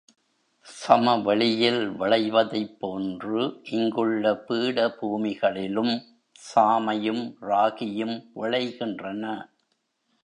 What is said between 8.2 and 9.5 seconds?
விளைகின்றன.